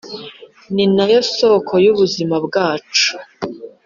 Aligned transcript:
ninayo 0.73 1.19
soko 1.37 1.73
y’ubuzima 1.85 2.35
bwacu 2.45 3.09